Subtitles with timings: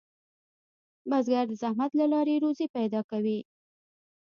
[1.09, 3.39] بزګر د زحمت له لارې روزي پیدا کوي